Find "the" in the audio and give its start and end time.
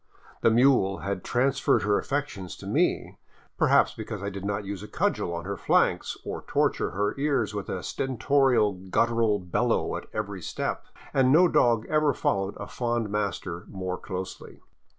0.41-0.49